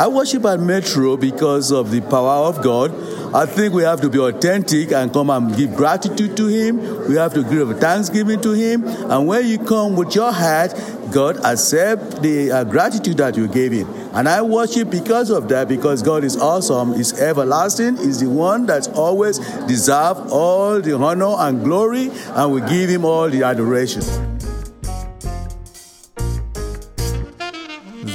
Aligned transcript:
I 0.00 0.06
worship 0.06 0.44
at 0.44 0.60
Metro 0.60 1.16
because 1.16 1.72
of 1.72 1.90
the 1.90 2.00
power 2.00 2.46
of 2.46 2.62
God. 2.62 2.94
I 3.34 3.46
think 3.46 3.74
we 3.74 3.82
have 3.82 4.00
to 4.02 4.08
be 4.08 4.20
authentic 4.20 4.92
and 4.92 5.12
come 5.12 5.28
and 5.28 5.56
give 5.56 5.74
gratitude 5.74 6.36
to 6.36 6.46
Him. 6.46 7.08
We 7.08 7.16
have 7.16 7.34
to 7.34 7.42
give 7.42 7.76
thanksgiving 7.80 8.40
to 8.42 8.52
Him. 8.52 8.86
And 8.86 9.26
when 9.26 9.44
you 9.48 9.58
come 9.58 9.96
with 9.96 10.14
your 10.14 10.30
heart, 10.30 10.72
God 11.10 11.44
accept 11.44 12.22
the 12.22 12.52
uh, 12.52 12.62
gratitude 12.62 13.16
that 13.16 13.36
you 13.36 13.48
gave 13.48 13.72
Him. 13.72 13.88
And 14.12 14.28
I 14.28 14.40
worship 14.40 14.88
because 14.88 15.30
of 15.30 15.48
that, 15.48 15.66
because 15.66 16.00
God 16.00 16.22
is 16.22 16.36
awesome, 16.36 16.92
is 16.92 17.20
everlasting, 17.20 17.96
is 17.96 18.20
the 18.20 18.28
one 18.28 18.66
that's 18.66 18.86
always 18.86 19.40
deserve 19.66 20.32
all 20.32 20.80
the 20.80 20.96
honor 20.96 21.34
and 21.38 21.64
glory, 21.64 22.12
and 22.36 22.52
we 22.52 22.60
give 22.60 22.88
Him 22.88 23.04
all 23.04 23.28
the 23.28 23.42
adoration. 23.42 24.02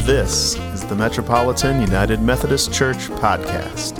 This 0.05 0.55
is 0.55 0.72
the 0.93 0.99
Metropolitan 0.99 1.81
United 1.81 2.21
Methodist 2.21 2.71
Church 2.71 3.07
podcast. 3.17 3.97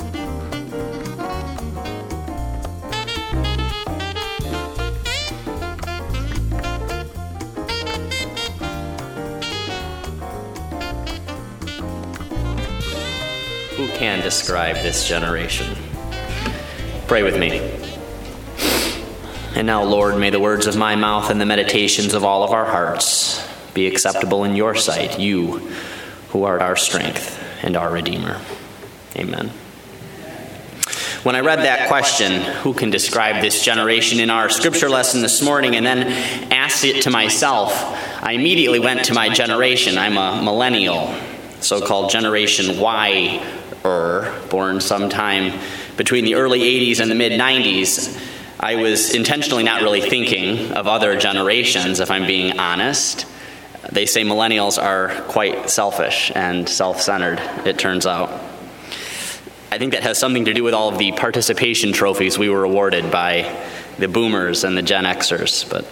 Who 13.76 13.88
can 13.98 14.22
describe 14.22 14.76
this 14.76 15.08
generation? 15.08 15.76
Pray 17.08 17.24
with 17.24 17.40
me. 17.40 17.58
And 19.56 19.66
now, 19.66 19.84
Lord, 19.84 20.20
may 20.20 20.30
the 20.30 20.40
words 20.40 20.68
of 20.68 20.76
my 20.76 20.96
mouth 20.96 21.32
and 21.32 21.42
the 21.42 21.48
meditations 21.48 22.14
of 22.14 22.24
all 22.24 22.44
of 22.44 22.52
our 22.52 22.66
hearts 22.66 23.44
be 23.74 23.88
acceptable 23.88 24.44
in 24.44 24.56
your 24.56 24.76
sight, 24.76 25.20
you 25.20 25.74
who 26.34 26.44
art 26.44 26.62
our 26.62 26.76
strength 26.76 27.40
and 27.62 27.78
our 27.78 27.92
Redeemer. 27.92 28.42
Amen. 29.16 29.52
When 31.22 31.36
I 31.36 31.42
read 31.42 31.60
that 31.60 31.88
question, 31.88 32.42
who 32.42 32.74
can 32.74 32.90
describe 32.90 33.42
this 33.42 33.64
generation 33.64 34.20
in 34.20 34.32
our 34.32 34.50
scripture 34.50 34.90
lesson 34.90 35.22
this 35.22 35.42
morning, 35.44 35.76
and 35.76 35.86
then 35.86 36.52
asked 36.52 36.84
it 36.84 37.04
to 37.04 37.12
myself, 37.12 37.72
I 38.22 38.34
immediately 38.34 38.80
went 38.80 39.06
to 39.06 39.14
my 39.14 39.30
generation. 39.30 39.98
I'm 39.98 40.18
a 40.18 40.44
millennial, 40.44 41.16
so 41.62 41.86
called 41.86 42.10
Generation 42.10 42.80
Y, 42.80 43.42
er, 43.86 44.42
born 44.50 44.82
sometime 44.82 45.58
between 45.98 46.26
the 46.26 46.34
early 46.34 46.62
80s 46.62 47.00
and 47.00 47.12
the 47.12 47.16
mid 47.16 47.40
90s. 47.40 48.20
I 48.60 48.76
was 48.76 49.14
intentionally 49.14 49.64
not 49.64 49.84
really 49.84 50.02
thinking 50.02 50.72
of 50.72 50.88
other 50.88 51.16
generations, 51.16 52.00
if 52.00 52.10
I'm 52.10 52.26
being 52.26 52.60
honest. 52.60 53.28
They 53.92 54.06
say 54.06 54.24
millennials 54.24 54.82
are 54.82 55.10
quite 55.24 55.70
selfish 55.70 56.32
and 56.34 56.68
self 56.68 57.02
centered, 57.02 57.40
it 57.66 57.78
turns 57.78 58.06
out. 58.06 58.30
I 59.72 59.78
think 59.78 59.94
that 59.94 60.04
has 60.04 60.20
something 60.20 60.46
to 60.46 60.54
do 60.54 60.64
with 60.64 60.74
all 60.74 60.90
of 60.90 61.00
the 61.00 61.12
participation 61.14 61.94
trophies 61.94 62.38
we 62.38 62.50
were 62.50 62.64
awarded 62.64 63.12
by 63.12 63.66
the 63.98 64.08
boomers 64.08 64.64
and 64.64 64.78
the 64.78 64.82
Gen 64.82 65.04
Xers. 65.04 65.68
But 65.70 65.86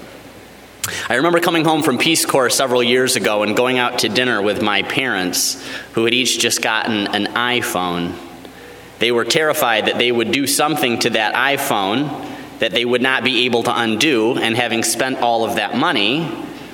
I 1.10 1.16
remember 1.16 1.40
coming 1.40 1.66
home 1.66 1.84
from 1.84 1.98
Peace 1.98 2.26
Corps 2.26 2.50
several 2.50 2.84
years 2.84 3.16
ago 3.16 3.44
and 3.44 3.56
going 3.56 3.78
out 3.78 4.00
to 4.00 4.10
dinner 4.10 4.42
with 4.42 4.62
my 4.62 4.84
parents, 4.84 5.68
who 5.94 6.06
had 6.06 6.14
each 6.14 6.40
just 6.40 6.62
gotten 6.62 7.08
an 7.08 7.34
iPhone. 7.34 8.16
They 9.00 9.12
were 9.12 9.26
terrified 9.26 9.88
that 9.88 9.98
they 9.98 10.12
would 10.12 10.32
do 10.32 10.48
something 10.48 11.00
to 11.00 11.12
that 11.12 11.34
iPhone 11.34 12.28
that 12.60 12.72
they 12.72 12.86
would 12.86 13.02
not 13.02 13.24
be 13.24 13.46
able 13.46 13.64
to 13.64 13.76
undo, 13.76 14.38
and 14.38 14.56
having 14.56 14.84
spent 14.84 15.18
all 15.18 15.44
of 15.44 15.56
that 15.56 15.76
money, 15.76 16.32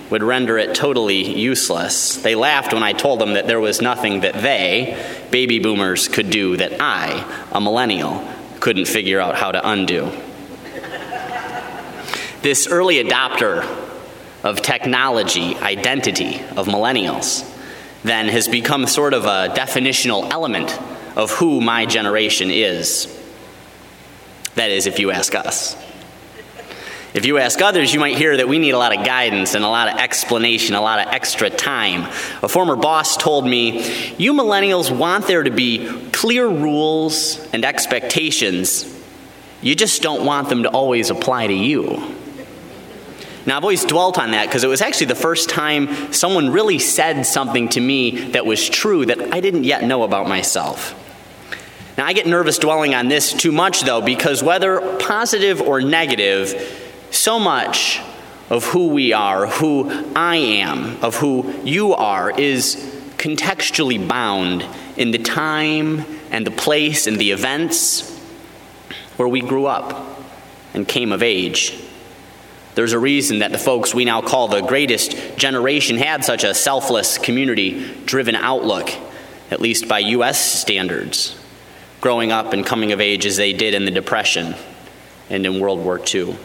would 0.10 0.24
render 0.24 0.58
it 0.58 0.74
totally 0.74 1.38
useless. 1.38 2.16
They 2.18 2.36
laughed 2.36 2.74
when 2.74 2.84
I 2.84 2.94
told 2.94 3.20
them 3.20 3.34
that 3.34 3.48
there 3.48 3.60
was 3.60 3.82
nothing 3.82 4.22
that 4.22 4.36
they, 4.36 4.98
baby 5.32 5.60
boomers, 5.60 6.08
could 6.08 6.30
do 6.30 6.58
that 6.58 6.80
I, 6.80 7.46
a 7.52 7.60
millennial, 7.60 8.28
couldn't 8.60 8.88
figure 8.88 9.20
out 9.20 9.36
how 9.36 9.52
to 9.52 9.70
undo. 9.70 10.12
This 12.42 12.68
early 12.68 13.04
adopter 13.04 13.66
of 14.44 14.62
technology 14.62 15.56
identity 15.58 16.40
of 16.56 16.68
millennials 16.68 17.54
then 18.04 18.28
has 18.30 18.48
become 18.48 18.88
sort 18.88 19.14
of 19.14 19.26
a 19.26 19.54
definitional 19.54 20.32
element 20.32 20.80
of 21.18 21.32
who 21.32 21.60
my 21.60 21.86
generation 21.86 22.50
is. 22.50 23.14
That 24.56 24.72
is, 24.72 24.88
if 24.88 25.00
you 25.00 25.12
ask 25.12 25.36
us. 25.36 25.76
If 27.18 27.26
you 27.26 27.40
ask 27.40 27.60
others, 27.64 27.96
you 27.96 28.00
might 28.00 28.16
hear 28.16 28.38
that 28.38 28.48
we 28.48 28.60
need 28.60 28.76
a 28.76 28.78
lot 28.78 28.96
of 28.96 29.04
guidance 29.04 29.56
and 29.56 29.66
a 29.66 29.68
lot 29.68 29.88
of 29.88 29.98
explanation, 29.98 30.76
a 30.76 30.82
lot 30.82 31.00
of 31.00 31.12
extra 31.12 31.50
time. 31.50 32.04
A 32.44 32.48
former 32.48 32.76
boss 32.76 33.18
told 33.18 33.44
me, 33.44 34.14
You 34.20 34.34
millennials 34.34 34.96
want 34.96 35.26
there 35.26 35.42
to 35.42 35.50
be 35.50 35.92
clear 36.12 36.48
rules 36.48 37.40
and 37.54 37.66
expectations. 37.66 38.86
You 39.64 39.74
just 39.74 40.04
don't 40.04 40.26
want 40.26 40.50
them 40.50 40.62
to 40.62 40.70
always 40.70 41.10
apply 41.10 41.48
to 41.48 41.56
you. 41.56 42.16
Now, 43.48 43.58
I've 43.58 43.64
always 43.64 43.84
dwelt 43.84 44.20
on 44.20 44.30
that 44.32 44.46
because 44.46 44.64
it 44.64 44.68
was 44.68 44.84
actually 44.84 45.08
the 45.08 45.16
first 45.16 45.50
time 45.50 46.14
someone 46.14 46.52
really 46.52 46.78
said 46.78 47.24
something 47.24 47.70
to 47.70 47.80
me 47.82 48.30
that 48.34 48.46
was 48.46 48.70
true 48.70 49.08
that 49.08 49.34
I 49.34 49.40
didn't 49.40 49.64
yet 49.64 49.84
know 49.84 50.04
about 50.04 50.28
myself. 50.28 50.94
Now, 51.98 52.06
I 52.06 52.14
get 52.14 52.28
nervous 52.28 52.60
dwelling 52.60 52.94
on 52.94 53.08
this 53.08 53.34
too 53.34 53.52
much, 53.52 53.82
though, 53.82 54.02
because 54.02 54.44
whether 54.44 54.98
positive 55.00 55.60
or 55.60 55.82
negative, 55.82 56.84
so 57.12 57.40
much 57.40 58.02
of 58.50 58.66
who 58.66 58.90
we 58.90 59.14
are, 59.14 59.48
who 59.48 59.90
I 60.16 60.38
am, 60.38 61.04
of 61.04 61.18
who 61.18 61.54
you 61.64 61.94
are, 61.94 62.38
is 62.40 62.76
contextually 63.18 64.06
bound 64.08 64.66
in 64.96 65.12
the 65.12 65.18
time 65.18 66.06
and 66.32 66.46
the 66.46 66.52
place 66.52 67.08
and 67.08 67.18
the 67.18 67.32
events 67.32 68.16
where 69.18 69.28
we 69.28 69.42
grew 69.42 69.66
up 69.66 70.22
and 70.74 70.88
came 70.88 71.12
of 71.12 71.24
age. 71.24 71.78
There's 72.76 72.94
a 72.94 73.00
reason 73.00 73.40
that 73.40 73.52
the 73.52 73.58
folks 73.58 73.96
we 73.96 74.06
now 74.06 74.22
call 74.22 74.48
the 74.48 74.62
greatest 74.62 75.36
generation 75.36 75.98
had 75.98 76.24
such 76.24 76.44
a 76.44 76.54
selfless, 76.54 77.18
community 77.18 77.96
driven 78.06 78.36
outlook, 78.36 78.92
at 79.50 79.60
least 79.60 79.88
by 79.88 80.00
U.S. 80.00 80.40
standards, 80.40 81.36
growing 82.02 82.32
up 82.32 82.54
and 82.54 82.64
coming 82.64 82.92
of 82.92 83.02
age 83.02 83.26
as 83.26 83.36
they 83.36 83.52
did 83.52 83.74
in 83.74 83.86
the 83.86 83.92
Depression 83.92 84.54
and 85.30 85.46
in 85.46 85.60
World 85.60 85.80
War 85.80 86.00
II. 86.00 86.38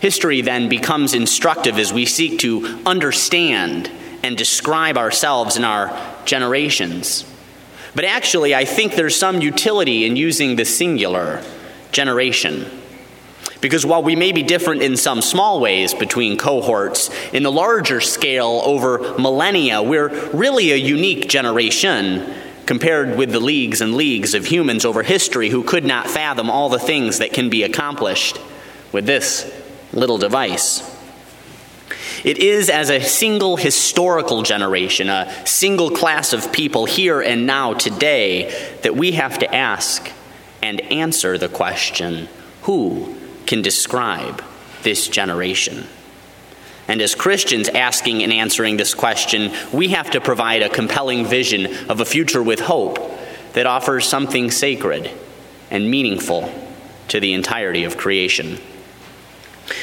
History 0.00 0.40
then 0.40 0.68
becomes 0.68 1.14
instructive 1.14 1.78
as 1.78 1.92
we 1.92 2.06
seek 2.06 2.38
to 2.40 2.80
understand 2.86 3.90
and 4.22 4.36
describe 4.36 4.96
ourselves 4.96 5.56
and 5.56 5.64
our 5.64 6.16
generations. 6.24 7.24
But 7.94 8.04
actually, 8.04 8.54
I 8.54 8.64
think 8.64 8.94
there's 8.94 9.16
some 9.16 9.40
utility 9.40 10.04
in 10.04 10.16
using 10.16 10.56
the 10.56 10.64
singular 10.64 11.42
generation. 11.90 12.70
Because 13.60 13.84
while 13.84 14.02
we 14.04 14.14
may 14.14 14.30
be 14.30 14.44
different 14.44 14.82
in 14.82 14.96
some 14.96 15.20
small 15.20 15.60
ways 15.60 15.94
between 15.94 16.38
cohorts, 16.38 17.10
in 17.32 17.42
the 17.42 17.50
larger 17.50 18.00
scale 18.00 18.62
over 18.64 19.18
millennia, 19.18 19.82
we're 19.82 20.08
really 20.30 20.70
a 20.70 20.76
unique 20.76 21.28
generation 21.28 22.32
compared 22.66 23.16
with 23.16 23.32
the 23.32 23.40
leagues 23.40 23.80
and 23.80 23.94
leagues 23.94 24.34
of 24.34 24.46
humans 24.46 24.84
over 24.84 25.02
history 25.02 25.48
who 25.48 25.64
could 25.64 25.84
not 25.84 26.08
fathom 26.08 26.50
all 26.50 26.68
the 26.68 26.78
things 26.78 27.18
that 27.18 27.32
can 27.32 27.48
be 27.48 27.64
accomplished 27.64 28.38
with 28.92 29.06
this 29.06 29.50
little 29.98 30.18
device. 30.18 30.96
It 32.24 32.38
is 32.38 32.68
as 32.68 32.90
a 32.90 33.00
single 33.00 33.56
historical 33.56 34.42
generation, 34.42 35.08
a 35.08 35.46
single 35.46 35.90
class 35.90 36.32
of 36.32 36.52
people 36.52 36.84
here 36.84 37.20
and 37.20 37.46
now 37.46 37.74
today, 37.74 38.76
that 38.82 38.96
we 38.96 39.12
have 39.12 39.38
to 39.38 39.54
ask 39.54 40.10
and 40.62 40.80
answer 40.92 41.38
the 41.38 41.48
question 41.48 42.28
who 42.62 43.16
can 43.46 43.62
describe 43.62 44.42
this 44.82 45.08
generation? 45.08 45.86
And 46.86 47.02
as 47.02 47.14
Christians 47.14 47.68
asking 47.68 48.22
and 48.22 48.32
answering 48.32 48.76
this 48.76 48.94
question, 48.94 49.52
we 49.72 49.88
have 49.88 50.10
to 50.10 50.20
provide 50.20 50.62
a 50.62 50.68
compelling 50.68 51.26
vision 51.26 51.66
of 51.88 52.00
a 52.00 52.04
future 52.04 52.42
with 52.42 52.60
hope 52.60 52.98
that 53.52 53.66
offers 53.66 54.06
something 54.06 54.50
sacred 54.50 55.10
and 55.70 55.90
meaningful 55.90 56.52
to 57.08 57.20
the 57.20 57.32
entirety 57.32 57.84
of 57.84 57.96
creation. 57.96 58.58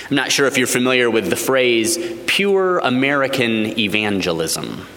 I'm 0.10 0.16
not 0.16 0.32
sure 0.32 0.48
if 0.48 0.58
you're 0.58 0.68
familiar 0.68 1.10
with 1.10 1.30
the 1.30 1.36
phrase 1.36 1.98
pure 2.26 2.80
American 2.80 3.78
evangelism. 3.78 4.88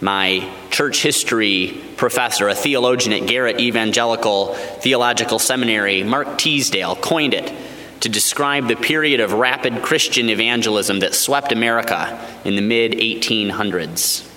My 0.00 0.52
church 0.70 1.02
history 1.02 1.80
professor, 1.96 2.48
a 2.48 2.54
theologian 2.54 3.12
at 3.12 3.28
Garrett 3.28 3.60
Evangelical 3.60 4.54
Theological 4.54 5.38
Seminary, 5.38 6.02
Mark 6.02 6.38
Teasdale, 6.38 6.96
coined 6.96 7.34
it 7.34 7.52
to 8.00 8.08
describe 8.08 8.68
the 8.68 8.76
period 8.76 9.20
of 9.20 9.32
rapid 9.32 9.82
Christian 9.82 10.28
evangelism 10.28 11.00
that 11.00 11.14
swept 11.14 11.50
America 11.50 12.20
in 12.44 12.54
the 12.54 12.62
mid 12.62 12.92
1800s. 12.92 14.30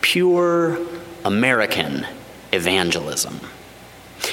Pure 0.00 0.78
American 1.24 2.06
evangelism. 2.52 3.40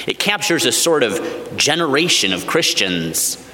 It 0.06 0.18
captures 0.18 0.64
a 0.64 0.72
sort 0.72 1.02
of 1.02 1.56
generation 1.56 2.32
of 2.32 2.46
Christians 2.46 3.44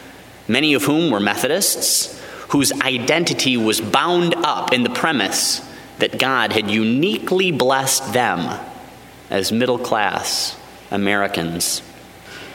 many 0.50 0.74
of 0.74 0.84
whom 0.84 1.10
were 1.10 1.20
Methodists, 1.20 2.20
whose 2.48 2.72
identity 2.72 3.56
was 3.56 3.80
bound 3.80 4.34
up 4.34 4.72
in 4.72 4.82
the 4.82 4.90
premise 4.90 5.66
that 5.98 6.18
God 6.18 6.52
had 6.52 6.70
uniquely 6.70 7.52
blessed 7.52 8.12
them 8.12 8.58
as 9.30 9.52
middle 9.52 9.78
class 9.78 10.58
Americans. 10.90 11.82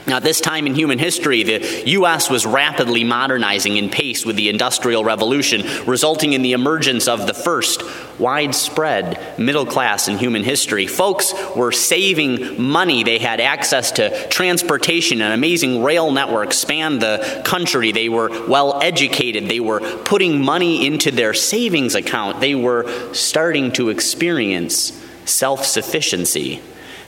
Now, 0.07 0.18
at 0.18 0.24
this 0.24 0.40
time 0.40 0.68
in 0.68 0.75
human 0.75 1.00
history, 1.00 1.42
the 1.42 1.84
U.S. 1.88 2.30
was 2.30 2.46
rapidly 2.46 3.04
modernizing 3.04 3.78
in 3.78 3.90
pace 3.90 4.24
with 4.24 4.36
the 4.36 4.50
Industrial 4.50 5.04
Revolution, 5.04 5.63
resulting 5.88 6.34
in 6.34 6.44
the 6.44 6.54
emergence 6.54 7.07
of 7.07 7.25
the 7.25 7.34
first 7.34 7.81
widespread 8.19 9.40
middle 9.40 9.66
class 9.66 10.07
in 10.07 10.19
human 10.19 10.44
history. 10.44 10.86
Folks 10.86 11.34
were 11.56 11.72
saving 11.72 12.62
money. 12.62 13.04
They 13.04 13.18
had 13.18 13.42
access 13.42 13.94
to 13.94 14.28
transportation. 14.30 15.22
An 15.22 15.31
amazing 15.31 15.81
rail 15.81 16.12
network 16.12 16.54
spanned 16.54 17.01
the 17.01 17.42
country. 17.44 17.92
They 17.92 18.08
were 18.08 18.30
well 18.48 18.80
educated. 18.84 19.50
They 19.50 19.60
were 19.60 19.80
putting 19.80 20.40
money 20.40 20.86
into 20.86 21.10
their 21.10 21.34
savings 21.34 21.96
account. 21.96 22.42
They 22.42 22.54
were 22.54 23.13
starting 23.16 23.72
to 23.74 23.90
experience 23.90 24.92
self 25.25 25.66
sufficiency 25.66 26.62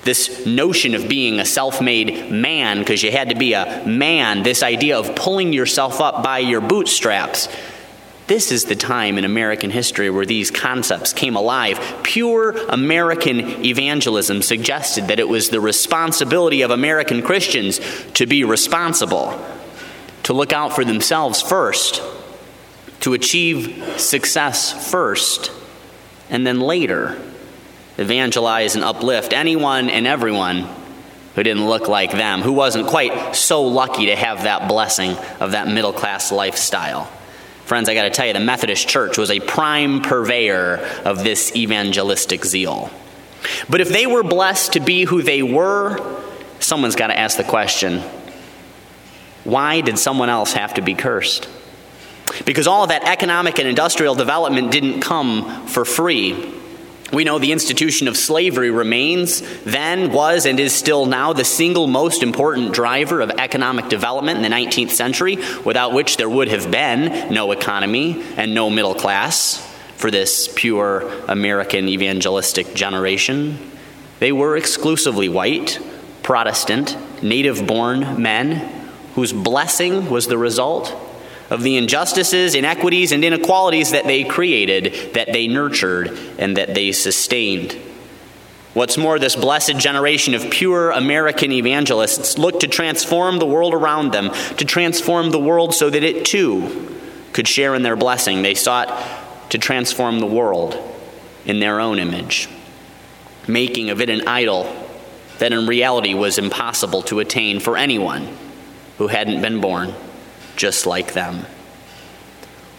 this 0.07 0.45
notion 0.45 0.95
of 0.95 1.09
being 1.09 1.38
a 1.39 1.45
self 1.45 1.81
made 1.81 2.31
man, 2.31 2.80
because 2.80 3.04
you 3.04 3.12
had 3.12 3.30
to 3.30 3.36
be 3.36 3.51
a 3.54 3.83
man, 3.86 4.42
this 4.42 4.63
idea 4.63 4.98
of 4.98 5.15
pulling 5.15 5.51
yourself 5.51 6.00
up 6.00 6.24
by 6.24 6.39
your 6.39 6.62
bootstraps. 6.62 7.50
This 8.27 8.51
is 8.51 8.65
the 8.65 8.75
time 8.75 9.18
in 9.18 9.25
American 9.25 9.69
history 9.69 10.09
where 10.09 10.25
these 10.25 10.50
concepts 10.50 11.12
came 11.12 11.36
alive. 11.36 11.80
Pure 12.04 12.51
American 12.69 13.65
evangelism 13.65 14.42
suggested 14.42 15.07
that 15.07 15.19
it 15.19 15.27
was 15.27 15.50
the 15.50 15.59
responsibility 15.59 16.62
of 16.62 16.71
American 16.71 17.21
Christians 17.21 17.81
to 18.13 18.25
be 18.25 18.45
responsible, 18.45 19.38
to 20.24 20.31
look 20.31 20.53
out 20.53 20.74
for 20.74 20.86
themselves 20.86 21.42
first, 21.42 22.01
to 23.01 23.13
achieve 23.13 24.00
success 24.00 24.89
first, 24.89 25.51
and 26.30 26.48
then 26.48 26.62
later 26.62 27.21
evangelize 27.97 28.75
and 28.75 28.83
uplift 28.83 29.33
anyone 29.33 29.89
and 29.89 30.05
everyone 30.07 30.67
who 31.35 31.44
didn't 31.44 31.67
look 31.67 31.88
like 31.88 32.11
them, 32.11 32.41
who 32.41 32.53
wasn't 32.53 32.88
quite 32.88 33.35
so 33.35 33.63
lucky 33.63 34.07
to 34.07 34.15
have 34.15 34.44
that 34.44 34.67
blessing 34.67 35.15
of 35.39 35.51
that 35.51 35.67
middle 35.67 35.94
class 35.94 36.31
lifestyle. 36.31 37.05
Friends, 37.65 37.89
I 37.89 37.94
got 37.94 38.03
to 38.03 38.09
tell 38.09 38.25
you, 38.25 38.33
the 38.33 38.39
Methodist 38.39 38.88
Church 38.88 39.17
was 39.17 39.29
a 39.29 39.39
prime 39.39 40.01
purveyor 40.01 40.77
of 41.05 41.23
this 41.23 41.55
evangelistic 41.55 42.45
zeal. 42.45 42.89
But 43.69 43.81
if 43.81 43.89
they 43.89 44.07
were 44.07 44.23
blessed 44.23 44.73
to 44.73 44.79
be 44.79 45.03
who 45.03 45.21
they 45.21 45.43
were, 45.43 46.00
someone's 46.59 46.95
got 46.95 47.07
to 47.07 47.19
ask 47.19 47.38
the 47.38 47.43
question 47.43 48.01
why 49.43 49.79
did 49.79 49.97
someone 49.97 50.29
else 50.29 50.53
have 50.53 50.73
to 50.73 50.81
be 50.81 50.93
cursed? 50.93 51.47
Because 52.45 52.67
all 52.67 52.83
of 52.83 52.89
that 52.89 53.03
economic 53.05 53.59
and 53.59 53.67
industrial 53.67 54.13
development 54.13 54.71
didn't 54.71 55.00
come 55.00 55.67
for 55.67 55.85
free. 55.85 56.53
We 57.12 57.24
know 57.24 57.39
the 57.39 57.54
institution 57.54 58.07
of 58.07 58.18
slavery 58.18 58.69
remains, 58.69 59.42
then, 59.63 60.12
was, 60.12 60.45
and 60.45 60.59
is 60.59 60.74
still 60.74 61.06
now 61.06 61.31
the 61.31 61.45
single 61.45 61.88
most 61.88 62.21
important 62.21 62.74
driver 62.74 63.21
of 63.21 63.31
economic 63.31 63.88
development 63.88 64.38
in 64.38 64.44
the 64.44 64.56
19th 64.56 64.92
century, 64.92 65.38
without 65.63 65.94
which 65.94 66.18
there 66.18 66.30
would 66.30 66.50
have 66.50 66.69
been 66.69 67.33
no 67.33 67.51
economy 67.51 68.24
and 68.36 68.54
no 68.54 68.69
middle 68.69 68.94
class 68.94 69.65
for 69.95 70.12
this 70.12 70.50
pure 70.54 71.09
American 71.27 71.88
evangelistic 71.88 72.74
generation. 72.74 73.57
They 74.19 74.31
were 74.31 74.57
exclusively 74.57 75.30
white, 75.30 75.80
Protestant, 76.24 76.98
native 77.24 77.65
born 77.65 78.21
men 78.21 78.74
whose 79.15 79.31
blessing 79.31 80.10
was 80.10 80.27
the 80.27 80.38
result 80.38 80.95
of 81.49 81.63
the 81.63 81.77
injustices, 81.77 82.55
inequities, 82.55 83.11
and 83.11 83.23
inequalities 83.23 83.91
that 83.91 84.05
they 84.05 84.23
created, 84.23 85.13
that 85.13 85.31
they 85.31 85.47
nurtured, 85.47 86.17
and 86.38 86.57
that 86.57 86.75
they 86.75 86.91
sustained. 86.91 87.73
What's 88.73 88.97
more, 88.97 89.17
this 89.17 89.35
blessed 89.35 89.77
generation 89.77 90.33
of 90.35 90.51
pure 90.51 90.91
American 90.91 91.51
evangelists 91.51 92.38
looked 92.38 92.59
to 92.59 92.67
transform 92.67 93.39
the 93.39 93.45
world 93.45 93.73
around 93.73 94.11
them, 94.11 94.31
to 94.57 94.65
transform 94.65 95.31
the 95.31 95.39
world 95.39 95.73
so 95.73 95.89
that 95.89 96.03
it 96.03 96.25
too 96.25 96.95
could 97.33 97.47
share 97.47 97.75
in 97.75 97.81
their 97.81 97.95
blessing. 97.95 98.41
They 98.41 98.53
sought 98.53 98.89
to 99.50 99.57
transform 99.57 100.19
the 100.19 100.27
world 100.27 100.77
in 101.45 101.59
their 101.59 101.79
own 101.79 101.97
image, 101.97 102.50
making 103.47 103.89
of 103.89 104.01
it 104.01 104.09
an 104.09 104.27
idol 104.27 104.71
that 105.39 105.53
in 105.53 105.65
reality 105.65 106.13
was 106.13 106.38
impossible 106.38 107.01
to 107.03 107.19
attain 107.19 107.59
for 107.59 107.77
anyone 107.77 108.27
who 108.97 109.07
hadn't 109.07 109.41
been 109.41 109.61
born 109.61 109.93
just 110.57 110.86
like 110.86 111.13
them. 111.13 111.45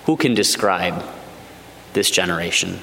Who 0.04 0.16
can 0.16 0.34
describe 0.34 1.02
this 1.94 2.10
generation? 2.10 2.80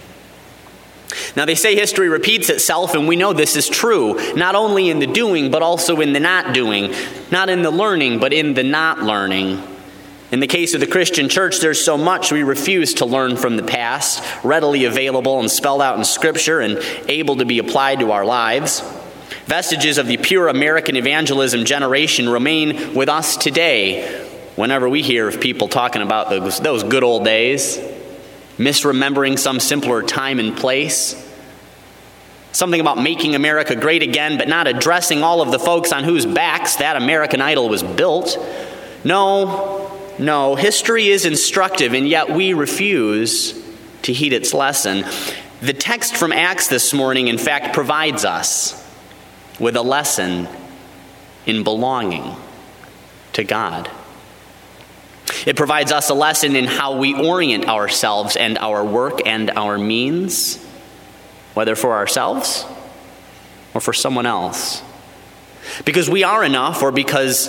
Now, 1.35 1.45
they 1.45 1.55
say 1.55 1.75
history 1.75 2.09
repeats 2.09 2.49
itself, 2.49 2.95
and 2.95 3.07
we 3.07 3.15
know 3.15 3.33
this 3.33 3.55
is 3.55 3.69
true, 3.69 4.33
not 4.35 4.55
only 4.55 4.89
in 4.89 4.99
the 4.99 5.07
doing, 5.07 5.51
but 5.51 5.61
also 5.61 6.01
in 6.01 6.13
the 6.13 6.19
not 6.19 6.53
doing, 6.53 6.93
not 7.31 7.49
in 7.49 7.61
the 7.61 7.71
learning, 7.71 8.19
but 8.19 8.33
in 8.33 8.53
the 8.53 8.63
not 8.63 8.99
learning. 8.99 9.61
In 10.31 10.39
the 10.39 10.47
case 10.47 10.73
of 10.73 10.79
the 10.79 10.87
Christian 10.87 11.29
church, 11.29 11.59
there's 11.59 11.79
so 11.79 11.97
much 11.97 12.31
we 12.31 12.43
refuse 12.43 12.95
to 12.95 13.05
learn 13.05 13.37
from 13.37 13.55
the 13.55 13.63
past, 13.63 14.23
readily 14.43 14.85
available 14.85 15.39
and 15.39 15.49
spelled 15.49 15.81
out 15.81 15.97
in 15.97 16.03
Scripture 16.03 16.59
and 16.59 16.79
able 17.07 17.37
to 17.37 17.45
be 17.45 17.59
applied 17.59 17.99
to 17.99 18.11
our 18.11 18.25
lives. 18.25 18.81
Vestiges 19.45 19.99
of 19.99 20.07
the 20.07 20.17
pure 20.17 20.47
American 20.47 20.95
evangelism 20.95 21.65
generation 21.65 22.27
remain 22.27 22.95
with 22.95 23.09
us 23.09 23.37
today, 23.37 24.27
whenever 24.55 24.87
we 24.87 25.01
hear 25.01 25.27
of 25.27 25.39
people 25.39 25.67
talking 25.67 26.01
about 26.01 26.29
those, 26.29 26.59
those 26.59 26.83
good 26.83 27.03
old 27.03 27.25
days, 27.25 27.77
misremembering 28.57 29.37
some 29.37 29.59
simpler 29.59 30.01
time 30.01 30.39
and 30.39 30.55
place, 30.55 31.21
something 32.51 32.79
about 32.79 32.97
making 32.97 33.35
America 33.35 33.75
great 33.75 34.01
again, 34.01 34.37
but 34.37 34.47
not 34.47 34.67
addressing 34.67 35.23
all 35.23 35.41
of 35.41 35.51
the 35.51 35.59
folks 35.59 35.91
on 35.91 36.03
whose 36.03 36.25
backs 36.25 36.77
that 36.77 36.95
American 36.95 37.41
idol 37.41 37.67
was 37.67 37.83
built. 37.83 38.37
No, 39.03 39.91
no, 40.17 40.55
history 40.55 41.07
is 41.07 41.25
instructive, 41.25 41.93
and 41.93 42.07
yet 42.07 42.29
we 42.29 42.53
refuse 42.53 43.61
to 44.03 44.13
heed 44.13 44.31
its 44.31 44.53
lesson. 44.53 45.03
The 45.61 45.73
text 45.73 46.15
from 46.15 46.31
Acts 46.31 46.67
this 46.67 46.93
morning, 46.93 47.27
in 47.27 47.37
fact, 47.37 47.73
provides 47.73 48.23
us 48.23 48.81
with 49.59 49.75
a 49.75 49.81
lesson 49.81 50.47
in 51.45 51.63
belonging 51.63 52.35
to 53.33 53.43
God. 53.43 53.89
It 55.45 55.55
provides 55.55 55.91
us 55.91 56.09
a 56.09 56.15
lesson 56.15 56.55
in 56.55 56.65
how 56.65 56.97
we 56.97 57.13
orient 57.13 57.67
ourselves 57.67 58.35
and 58.35 58.57
our 58.57 58.83
work 58.83 59.21
and 59.25 59.51
our 59.51 59.77
means, 59.77 60.57
whether 61.53 61.75
for 61.75 61.93
ourselves 61.93 62.65
or 63.73 63.81
for 63.81 63.93
someone 63.93 64.25
else. 64.25 64.81
Because 65.83 66.09
we 66.09 66.23
are 66.23 66.43
enough 66.43 66.81
or 66.81 66.91
because 66.91 67.47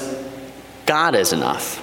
God 0.85 1.15
is 1.15 1.33
enough. 1.33 1.83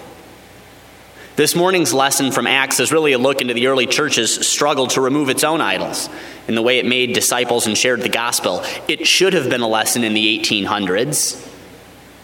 This 1.36 1.56
morning's 1.56 1.96
lesson 1.96 2.32
from 2.32 2.46
Acts 2.46 2.80
is 2.80 2.92
really 2.92 3.14
a 3.14 3.18
look 3.18 3.42
into 3.42 3.56
the 3.56 3.66
early 3.66 3.88
church's 3.88 4.48
struggle 4.48 4.86
to 4.88 5.02
remove 5.02 5.30
its 5.30 5.44
own 5.44 5.62
idols 5.62 6.08
in 6.48 6.54
the 6.54 6.62
way 6.62 6.78
it 6.78 6.86
made 6.86 7.14
disciples 7.14 7.66
and 7.66 7.76
shared 7.76 8.02
the 8.02 8.10
gospel. 8.10 8.64
It 8.88 9.08
should 9.08 9.34
have 9.34 9.50
been 9.50 9.62
a 9.62 9.68
lesson 9.68 10.04
in 10.04 10.14
the 10.14 10.40
1800s. 10.40 11.50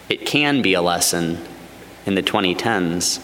It 0.08 0.26
can 0.26 0.62
be 0.62 0.74
a 0.74 0.82
lesson 0.82 1.44
in 2.06 2.14
the 2.14 2.22
2010s. 2.22 3.20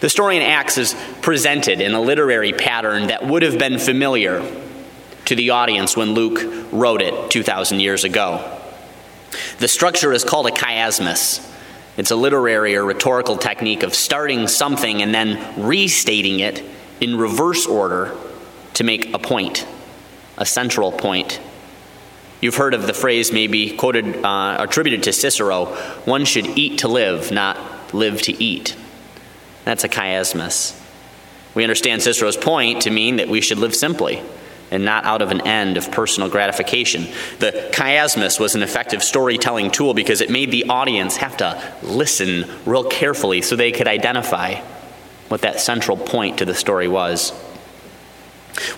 The 0.00 0.08
story 0.10 0.36
in 0.36 0.42
Acts 0.42 0.78
is 0.78 0.94
presented 1.22 1.80
in 1.80 1.94
a 1.94 2.00
literary 2.00 2.52
pattern 2.52 3.08
that 3.08 3.24
would 3.26 3.42
have 3.42 3.58
been 3.58 3.78
familiar 3.78 4.42
to 5.26 5.34
the 5.34 5.50
audience 5.50 5.96
when 5.96 6.12
Luke 6.12 6.40
wrote 6.72 7.00
it 7.00 7.30
2,000 7.30 7.80
years 7.80 8.04
ago. 8.04 8.60
The 9.58 9.68
structure 9.68 10.12
is 10.12 10.24
called 10.24 10.46
a 10.46 10.50
chiasmus. 10.50 11.50
It's 11.96 12.10
a 12.10 12.16
literary 12.16 12.76
or 12.76 12.84
rhetorical 12.84 13.36
technique 13.36 13.82
of 13.82 13.94
starting 13.94 14.48
something 14.48 15.00
and 15.00 15.14
then 15.14 15.64
restating 15.64 16.40
it 16.40 16.62
in 17.00 17.16
reverse 17.16 17.66
order 17.66 18.16
to 18.74 18.84
make 18.84 19.14
a 19.14 19.18
point, 19.18 19.66
a 20.36 20.44
central 20.44 20.92
point. 20.92 21.40
You've 22.40 22.56
heard 22.56 22.74
of 22.74 22.86
the 22.86 22.94
phrase, 22.94 23.32
maybe 23.32 23.76
quoted, 23.76 24.24
uh, 24.24 24.56
attributed 24.58 25.04
to 25.04 25.12
Cicero 25.12 25.66
one 26.04 26.24
should 26.24 26.46
eat 26.46 26.80
to 26.80 26.88
live, 26.88 27.30
not 27.30 27.94
live 27.94 28.20
to 28.22 28.42
eat. 28.42 28.76
That's 29.64 29.84
a 29.84 29.88
chiasmus. 29.88 30.80
We 31.54 31.62
understand 31.62 32.02
Cicero's 32.02 32.36
point 32.36 32.82
to 32.82 32.90
mean 32.90 33.16
that 33.16 33.28
we 33.28 33.40
should 33.40 33.58
live 33.58 33.74
simply 33.74 34.22
and 34.70 34.84
not 34.84 35.04
out 35.04 35.22
of 35.22 35.30
an 35.30 35.46
end 35.46 35.76
of 35.76 35.90
personal 35.92 36.28
gratification. 36.28 37.06
The 37.38 37.70
chiasmus 37.72 38.40
was 38.40 38.54
an 38.54 38.62
effective 38.62 39.02
storytelling 39.02 39.70
tool 39.70 39.94
because 39.94 40.20
it 40.20 40.30
made 40.30 40.50
the 40.50 40.64
audience 40.64 41.16
have 41.18 41.36
to 41.36 41.62
listen 41.82 42.50
real 42.66 42.84
carefully 42.84 43.42
so 43.42 43.56
they 43.56 43.72
could 43.72 43.86
identify 43.86 44.54
what 45.28 45.42
that 45.42 45.60
central 45.60 45.96
point 45.96 46.38
to 46.38 46.44
the 46.44 46.54
story 46.54 46.88
was. 46.88 47.32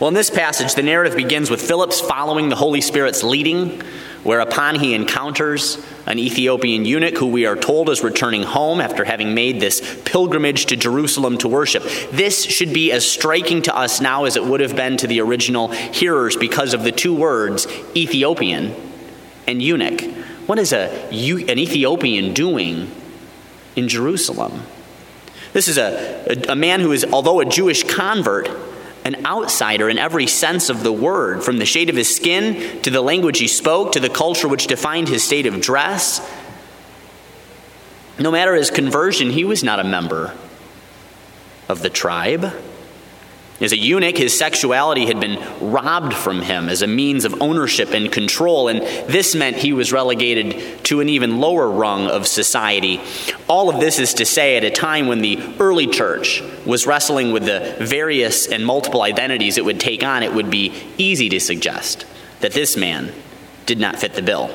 Well, 0.00 0.08
in 0.08 0.14
this 0.14 0.30
passage, 0.30 0.74
the 0.74 0.82
narrative 0.82 1.16
begins 1.16 1.50
with 1.50 1.60
Philip's 1.60 2.00
following 2.00 2.48
the 2.48 2.56
Holy 2.56 2.80
Spirit's 2.80 3.22
leading 3.22 3.82
whereupon 4.26 4.74
he 4.74 4.92
encounters 4.92 5.78
an 6.04 6.18
Ethiopian 6.18 6.84
eunuch 6.84 7.16
who 7.16 7.28
we 7.28 7.46
are 7.46 7.54
told 7.54 7.88
is 7.88 8.02
returning 8.02 8.42
home 8.42 8.80
after 8.80 9.04
having 9.04 9.34
made 9.34 9.60
this 9.60 10.02
pilgrimage 10.04 10.66
to 10.66 10.76
Jerusalem 10.76 11.38
to 11.38 11.48
worship. 11.48 11.84
This 12.10 12.44
should 12.44 12.72
be 12.72 12.90
as 12.90 13.08
striking 13.08 13.62
to 13.62 13.76
us 13.76 14.00
now 14.00 14.24
as 14.24 14.36
it 14.36 14.44
would 14.44 14.60
have 14.60 14.74
been 14.74 14.96
to 14.98 15.06
the 15.06 15.20
original 15.20 15.68
hearers 15.68 16.36
because 16.36 16.74
of 16.74 16.82
the 16.82 16.90
two 16.90 17.14
words 17.14 17.68
Ethiopian 17.94 18.74
and 19.46 19.62
eunuch. 19.62 20.02
What 20.46 20.58
is 20.58 20.72
a, 20.72 20.88
an 21.08 21.58
Ethiopian 21.58 22.34
doing 22.34 22.90
in 23.76 23.88
Jerusalem? 23.88 24.62
This 25.52 25.68
is 25.68 25.78
a, 25.78 26.24
a, 26.28 26.52
a 26.52 26.56
man 26.56 26.80
who 26.80 26.90
is, 26.90 27.04
although 27.04 27.40
a 27.40 27.44
Jewish 27.44 27.84
convert, 27.84 28.50
an 29.06 29.24
outsider 29.24 29.88
in 29.88 29.98
every 29.98 30.26
sense 30.26 30.68
of 30.68 30.82
the 30.82 30.92
word, 30.92 31.44
from 31.44 31.58
the 31.58 31.64
shade 31.64 31.88
of 31.88 31.94
his 31.94 32.12
skin 32.12 32.82
to 32.82 32.90
the 32.90 33.00
language 33.00 33.38
he 33.38 33.46
spoke 33.46 33.92
to 33.92 34.00
the 34.00 34.08
culture 34.08 34.48
which 34.48 34.66
defined 34.66 35.06
his 35.06 35.22
state 35.22 35.46
of 35.46 35.60
dress. 35.60 36.20
No 38.18 38.32
matter 38.32 38.52
his 38.56 38.68
conversion, 38.68 39.30
he 39.30 39.44
was 39.44 39.62
not 39.62 39.78
a 39.78 39.84
member 39.84 40.34
of 41.68 41.82
the 41.82 41.90
tribe. 41.90 42.52
As 43.58 43.72
a 43.72 43.78
eunuch, 43.78 44.18
his 44.18 44.36
sexuality 44.36 45.06
had 45.06 45.18
been 45.18 45.42
robbed 45.60 46.12
from 46.12 46.42
him 46.42 46.68
as 46.68 46.82
a 46.82 46.86
means 46.86 47.24
of 47.24 47.40
ownership 47.40 47.92
and 47.92 48.12
control, 48.12 48.68
and 48.68 48.82
this 49.08 49.34
meant 49.34 49.56
he 49.56 49.72
was 49.72 49.92
relegated 49.92 50.84
to 50.84 51.00
an 51.00 51.08
even 51.08 51.40
lower 51.40 51.70
rung 51.70 52.06
of 52.06 52.26
society. 52.26 53.00
All 53.48 53.70
of 53.70 53.80
this 53.80 53.98
is 53.98 54.12
to 54.14 54.26
say, 54.26 54.58
at 54.58 54.64
a 54.64 54.70
time 54.70 55.06
when 55.06 55.22
the 55.22 55.54
early 55.58 55.86
church 55.86 56.42
was 56.66 56.86
wrestling 56.86 57.32
with 57.32 57.46
the 57.46 57.76
various 57.80 58.46
and 58.46 58.66
multiple 58.66 59.00
identities 59.00 59.56
it 59.56 59.64
would 59.64 59.80
take 59.80 60.02
on, 60.02 60.22
it 60.22 60.34
would 60.34 60.50
be 60.50 60.74
easy 60.98 61.30
to 61.30 61.40
suggest 61.40 62.04
that 62.40 62.52
this 62.52 62.76
man 62.76 63.10
did 63.64 63.78
not 63.78 63.98
fit 63.98 64.12
the 64.12 64.22
bill. 64.22 64.50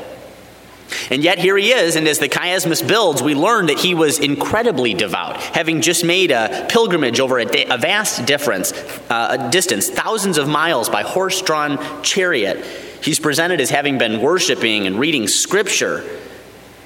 And 1.10 1.24
yet 1.24 1.40
here 1.40 1.58
he 1.58 1.72
is, 1.72 1.96
and 1.96 2.08
as 2.08 2.20
the 2.20 2.28
chiasmus 2.30 2.86
builds, 2.86 3.22
we 3.24 3.34
learn 3.34 3.68
that 3.68 3.80
he 3.80 3.94
was 3.94 4.20
incredibly 4.20 4.94
devout, 4.94 5.38
having 5.38 5.82
just 5.82 6.04
made 6.04 6.32
a 6.32 6.68
pilgrimage 6.70 7.20
over 7.20 7.40
a, 7.40 7.46
a 7.46 7.78
vast 7.78 8.26
difference, 8.26 8.74
uh, 9.10 9.38
a 9.40 9.50
distance, 9.52 9.90
thousands 9.90 10.38
of 10.38 10.48
miles 10.48 10.90
by 10.90 11.04
horse-drawn 11.04 12.04
chariot. 12.04 12.66
He's 13.02 13.20
presented 13.20 13.62
as 13.62 13.70
having 13.70 13.98
been 13.98 14.22
worshiping 14.22 14.86
and 14.86 15.00
reading 15.00 15.28
scripture. 15.28 16.04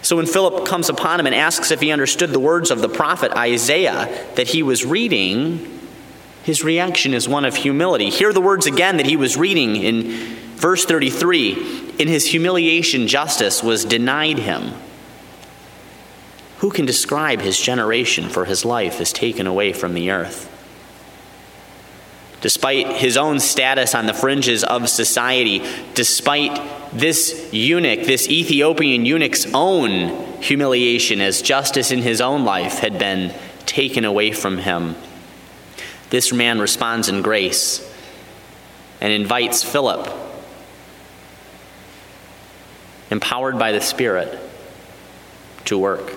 So 0.01 0.17
when 0.17 0.27
Philip 0.27 0.67
comes 0.67 0.88
upon 0.88 1.19
him 1.19 1.25
and 1.25 1.33
asks 1.33 1.71
if 1.71 1.81
he 1.81 1.91
understood 1.91 2.29
the 2.29 2.39
words 2.39 2.69
of 2.69 2.81
the 2.81 2.89
prophet 2.89 3.31
Isaiah 3.31 4.07
that 4.35 4.47
he 4.47 4.62
was 4.62 4.85
reading, 4.85 5.81
his 6.43 6.63
reaction 6.63 7.13
is 7.15 7.27
one 7.27 7.43
of 7.43 7.55
humility. 7.55 8.12
Hear 8.12 8.31
the 8.31 8.39
words 8.39 8.67
again 8.67 8.97
that 8.97 9.07
he 9.07 9.15
was 9.15 9.35
reading 9.35 9.75
in 9.75 10.38
verse 10.55 10.85
33 10.85 11.93
in 12.00 12.07
his 12.07 12.27
humiliation, 12.27 13.07
justice 13.07 13.63
was 13.63 13.85
denied 13.85 14.39
him. 14.39 14.74
Who 16.59 16.71
can 16.71 16.85
describe 16.85 17.41
his 17.41 17.59
generation, 17.59 18.29
for 18.29 18.45
his 18.45 18.65
life 18.65 19.00
is 19.00 19.13
taken 19.13 19.47
away 19.47 19.74
from 19.74 19.93
the 19.93 20.12
earth? 20.12 20.51
Despite 22.41 22.97
his 22.97 23.17
own 23.17 23.39
status 23.39 23.95
on 23.95 24.05
the 24.05 24.13
fringes 24.13 24.63
of 24.63 24.89
society, 24.89 25.63
despite 25.93 26.62
this 26.93 27.50
eunuch, 27.51 28.05
this 28.05 28.29
Ethiopian 28.29 29.05
eunuch's 29.05 29.47
own 29.53 30.41
humiliation 30.41 31.21
as 31.21 31.41
justice 31.41 31.91
in 31.91 32.01
his 32.01 32.21
own 32.21 32.45
life 32.45 32.79
had 32.79 33.00
been 33.00 33.33
taken 33.65 34.05
away 34.05 34.31
from 34.31 34.57
him, 34.59 34.95
this 36.09 36.31
man 36.31 36.59
responds 36.59 37.09
in 37.09 37.21
grace 37.21 37.81
and 39.01 39.12
invites 39.12 39.63
Philip 39.63 40.25
empowered 43.12 43.57
by 43.57 43.71
the 43.71 43.81
Spirit, 43.81 44.39
to 45.65 45.77
work. 45.77 46.13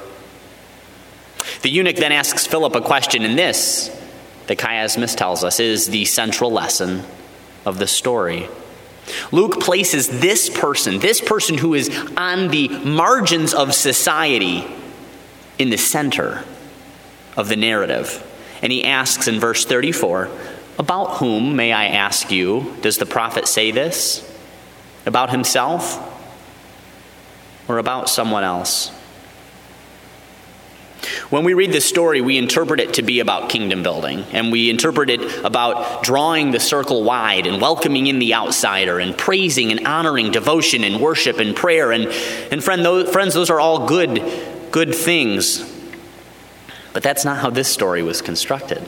The 1.62 1.70
eunuch 1.70 1.96
then 1.96 2.12
asks 2.12 2.46
Philip 2.46 2.74
a 2.74 2.80
question, 2.80 3.24
and 3.24 3.38
this, 3.38 3.90
the 4.46 4.56
chiasmus 4.56 5.16
tells 5.16 5.44
us, 5.44 5.60
is 5.60 5.86
the 5.86 6.04
central 6.04 6.50
lesson 6.50 7.02
of 7.64 7.78
the 7.78 7.86
story. 7.86 8.48
Luke 9.32 9.60
places 9.60 10.20
this 10.20 10.50
person, 10.50 10.98
this 10.98 11.20
person 11.20 11.56
who 11.56 11.74
is 11.74 11.88
on 12.16 12.48
the 12.48 12.68
margins 12.68 13.54
of 13.54 13.74
society, 13.74 14.66
in 15.58 15.70
the 15.70 15.76
center 15.76 16.44
of 17.36 17.48
the 17.48 17.56
narrative. 17.56 18.24
And 18.62 18.72
he 18.72 18.84
asks 18.84 19.28
in 19.28 19.40
verse 19.40 19.64
34 19.64 20.30
About 20.78 21.16
whom, 21.18 21.56
may 21.56 21.72
I 21.72 21.86
ask 21.86 22.30
you, 22.30 22.76
does 22.80 22.98
the 22.98 23.06
prophet 23.06 23.46
say 23.46 23.70
this? 23.70 24.24
About 25.04 25.30
himself? 25.30 26.07
Or 27.68 27.78
about 27.78 28.08
someone 28.08 28.44
else. 28.44 28.90
When 31.30 31.44
we 31.44 31.54
read 31.54 31.72
this 31.72 31.84
story, 31.84 32.20
we 32.20 32.38
interpret 32.38 32.80
it 32.80 32.94
to 32.94 33.02
be 33.02 33.20
about 33.20 33.50
kingdom 33.50 33.82
building, 33.82 34.24
and 34.32 34.50
we 34.50 34.70
interpret 34.70 35.10
it 35.10 35.44
about 35.44 36.02
drawing 36.02 36.50
the 36.50 36.60
circle 36.60 37.04
wide 37.04 37.46
and 37.46 37.60
welcoming 37.60 38.06
in 38.06 38.18
the 38.18 38.34
outsider 38.34 38.98
and 38.98 39.16
praising 39.16 39.70
and 39.70 39.86
honoring 39.86 40.30
devotion 40.30 40.84
and 40.84 41.00
worship 41.00 41.38
and 41.38 41.54
prayer. 41.54 41.92
And, 41.92 42.06
and 42.50 42.64
friend, 42.64 42.84
those, 42.84 43.10
friends, 43.10 43.34
those 43.34 43.50
are 43.50 43.60
all 43.60 43.86
good, 43.86 44.22
good 44.70 44.94
things. 44.94 45.62
But 46.94 47.02
that's 47.02 47.24
not 47.24 47.38
how 47.38 47.50
this 47.50 47.68
story 47.68 48.02
was 48.02 48.22
constructed. 48.22 48.82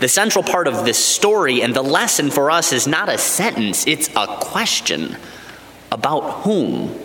The 0.00 0.08
central 0.08 0.44
part 0.44 0.68
of 0.68 0.84
this 0.84 1.02
story 1.02 1.62
and 1.62 1.74
the 1.74 1.82
lesson 1.82 2.30
for 2.30 2.50
us 2.50 2.72
is 2.72 2.86
not 2.86 3.08
a 3.08 3.16
sentence, 3.16 3.86
it's 3.86 4.10
a 4.14 4.26
question 4.26 5.16
about 5.90 6.42
whom 6.42 7.03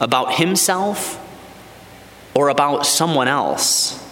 about 0.00 0.34
himself 0.34 1.22
or 2.34 2.48
about 2.48 2.86
someone 2.86 3.28
else. 3.28 4.02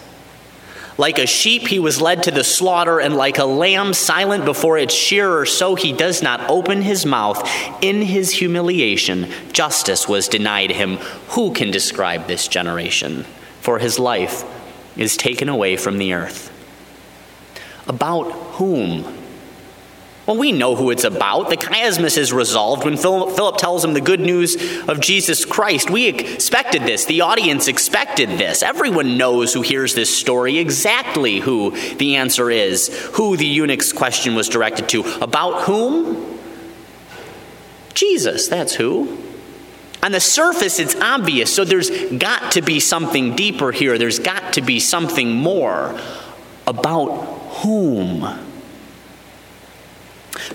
Like 0.97 1.19
a 1.19 1.27
sheep, 1.27 1.67
he 1.67 1.77
was 1.77 2.01
led 2.01 2.23
to 2.23 2.31
the 2.31 2.43
slaughter, 2.43 2.99
and 2.99 3.15
like 3.15 3.37
a 3.37 3.45
lamb 3.45 3.93
silent 3.93 4.45
before 4.45 4.77
its 4.77 4.93
shearer, 4.93 5.45
so 5.45 5.75
he 5.75 5.91
does 5.91 6.23
not 6.23 6.49
open 6.49 6.81
his 6.81 7.05
mouth. 7.05 7.47
In 7.81 8.01
his 8.01 8.31
humiliation, 8.31 9.29
justice 9.51 10.07
was 10.07 10.29
denied 10.29 10.71
him. 10.71 10.95
Who 11.29 11.51
can 11.51 11.69
describe 11.69 12.27
this 12.27 12.47
generation? 12.47 13.25
For 13.59 13.79
his 13.79 13.99
life 13.99 14.43
is 14.95 15.17
taken 15.17 15.49
away 15.49 15.75
from 15.75 15.97
the 15.97 16.13
earth. 16.13 16.49
About 17.87 18.31
whom 18.53 19.03
well, 20.25 20.37
we 20.37 20.51
know 20.51 20.75
who 20.75 20.89
it's 20.89 21.03
about. 21.03 21.49
The 21.49 21.57
chiasmus 21.57 22.17
is 22.17 22.33
resolved 22.33 22.83
when 22.83 22.97
Philip 22.97 23.57
tells 23.57 23.85
him 23.85 23.93
the 23.93 24.01
good 24.01 24.19
news 24.19 24.55
of 24.87 24.99
Jesus 24.99 25.45
Christ. 25.45 25.91
We 25.91 26.07
expected 26.07 26.81
this. 26.81 27.05
The 27.05 27.21
audience 27.21 27.67
expected 27.67 28.29
this. 28.29 28.63
Everyone 28.63 29.17
knows 29.17 29.53
who 29.53 29.61
hears 29.61 29.93
this 29.93 30.15
story 30.15 30.57
exactly 30.57 31.39
who 31.39 31.71
the 31.97 32.15
answer 32.15 32.49
is, 32.49 32.87
who 33.13 33.37
the 33.37 33.45
eunuch's 33.45 33.93
question 33.93 34.33
was 34.33 34.49
directed 34.49 34.89
to. 34.89 35.03
About 35.21 35.63
whom? 35.63 36.39
Jesus, 37.93 38.47
that's 38.47 38.73
who. 38.73 39.21
On 40.01 40.11
the 40.11 40.19
surface, 40.19 40.79
it's 40.79 40.95
obvious, 40.95 41.53
so 41.53 41.65
there's 41.65 41.89
got 42.17 42.51
to 42.53 42.61
be 42.61 42.79
something 42.79 43.35
deeper 43.35 43.71
here. 43.71 43.97
There's 43.97 44.19
got 44.19 44.53
to 44.53 44.61
be 44.61 44.79
something 44.79 45.31
more. 45.31 45.99
About 46.67 47.09
whom? 47.61 48.44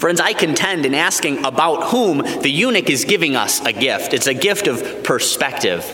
Friends, 0.01 0.19
I 0.19 0.33
contend 0.33 0.87
in 0.87 0.95
asking 0.95 1.45
about 1.45 1.91
whom 1.91 2.23
the 2.23 2.49
eunuch 2.49 2.89
is 2.89 3.05
giving 3.05 3.37
us 3.37 3.63
a 3.67 3.71
gift. 3.71 4.15
It's 4.15 4.27
a 4.27 4.33
gift 4.33 4.67
of 4.67 5.05
perspective 5.05 5.85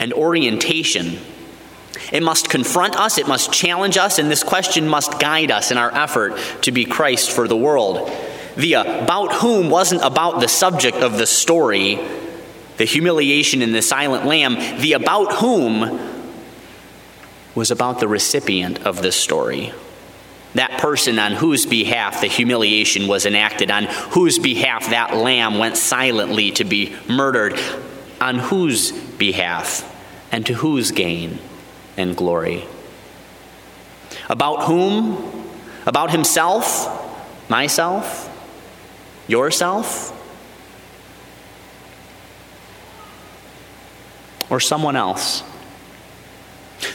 and 0.00 0.12
orientation. 0.12 1.16
It 2.10 2.24
must 2.24 2.50
confront 2.50 2.96
us, 2.96 3.18
it 3.18 3.28
must 3.28 3.52
challenge 3.52 3.96
us, 3.96 4.18
and 4.18 4.28
this 4.28 4.42
question 4.42 4.88
must 4.88 5.20
guide 5.20 5.52
us 5.52 5.70
in 5.70 5.78
our 5.78 5.94
effort 5.94 6.36
to 6.62 6.72
be 6.72 6.84
Christ 6.84 7.30
for 7.30 7.46
the 7.46 7.56
world. 7.56 8.10
The 8.56 8.72
about 8.72 9.34
whom 9.34 9.70
wasn't 9.70 10.02
about 10.02 10.40
the 10.40 10.48
subject 10.48 10.96
of 10.96 11.16
the 11.16 11.26
story, 11.26 12.00
the 12.78 12.84
humiliation 12.84 13.62
in 13.62 13.70
the 13.70 13.80
silent 13.80 14.26
lamb. 14.26 14.56
The 14.80 14.94
about 14.94 15.34
whom 15.34 16.00
was 17.54 17.70
about 17.70 18.00
the 18.00 18.08
recipient 18.08 18.84
of 18.84 19.02
this 19.02 19.14
story 19.14 19.72
that 20.54 20.80
person 20.80 21.18
on 21.18 21.32
whose 21.32 21.66
behalf 21.66 22.20
the 22.20 22.26
humiliation 22.26 23.06
was 23.06 23.26
enacted, 23.26 23.70
on 23.70 23.84
whose 23.84 24.38
behalf 24.38 24.90
that 24.90 25.14
lamb 25.16 25.58
went 25.58 25.76
silently 25.76 26.50
to 26.52 26.64
be 26.64 26.96
murdered, 27.08 27.58
on 28.20 28.38
whose 28.38 28.92
behalf 28.92 29.86
and 30.32 30.44
to 30.46 30.54
whose 30.54 30.90
gain 30.90 31.38
and 31.96 32.16
glory. 32.16 32.64
About 34.28 34.64
whom? 34.64 35.48
About 35.86 36.10
himself? 36.10 37.48
Myself? 37.48 38.26
Yourself? 39.28 40.16
Or 44.50 44.58
someone 44.58 44.96
else? 44.96 45.44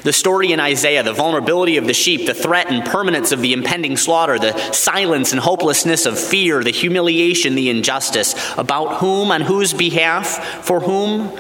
The 0.05 0.13
story 0.13 0.51
in 0.51 0.59
Isaiah, 0.59 1.01
the 1.01 1.13
vulnerability 1.13 1.77
of 1.77 1.88
the 1.88 1.93
sheep, 1.95 2.27
the 2.27 2.35
threat 2.35 2.69
and 2.69 2.85
permanence 2.85 3.31
of 3.31 3.41
the 3.41 3.53
impending 3.53 3.97
slaughter, 3.97 4.38
the 4.38 4.55
silence 4.71 5.31
and 5.31 5.41
hopelessness 5.41 6.05
of 6.05 6.19
fear, 6.19 6.63
the 6.63 6.69
humiliation, 6.69 7.55
the 7.55 7.71
injustice. 7.71 8.35
About 8.55 9.00
whom, 9.00 9.31
on 9.31 9.41
whose 9.41 9.74
behalf, 9.74 10.63
for 10.63 10.79
whom? 10.79 11.35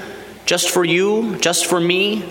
Just 0.47 0.71
for 0.71 0.83
you? 0.83 1.37
Just 1.37 1.67
for 1.67 1.79
me? 1.79 2.23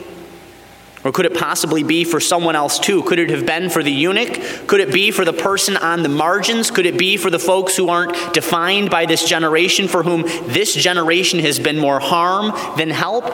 Or 1.05 1.13
could 1.13 1.27
it 1.27 1.35
possibly 1.35 1.83
be 1.83 2.03
for 2.05 2.19
someone 2.19 2.57
else 2.57 2.79
too? 2.79 3.03
Could 3.03 3.19
it 3.19 3.29
have 3.29 3.45
been 3.45 3.69
for 3.69 3.83
the 3.83 3.93
eunuch? 3.93 4.67
Could 4.67 4.81
it 4.81 4.91
be 4.91 5.11
for 5.11 5.27
the 5.27 5.35
person 5.35 5.77
on 5.77 6.03
the 6.03 6.09
margins? 6.09 6.71
Could 6.71 6.87
it 6.87 6.97
be 6.99 7.19
for 7.19 7.29
the 7.29 7.39
folks 7.39 7.77
who 7.77 7.91
aren't 7.91 8.33
defined 8.33 8.91
by 8.91 9.05
this 9.05 9.29
generation, 9.29 9.87
for 9.87 10.03
whom 10.03 10.23
this 10.23 10.75
generation 10.75 11.41
has 11.41 11.59
been 11.59 11.79
more 11.79 12.01
harm 12.01 12.53
than 12.79 12.89
help? 12.89 13.31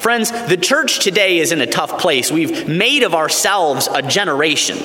Friends, 0.00 0.32
the 0.48 0.56
church 0.56 0.98
today 0.98 1.38
is 1.38 1.52
in 1.52 1.60
a 1.60 1.66
tough 1.66 2.00
place. 2.00 2.32
We've 2.32 2.68
made 2.68 3.04
of 3.04 3.14
ourselves 3.14 3.88
a 3.94 4.02
generation 4.02 4.78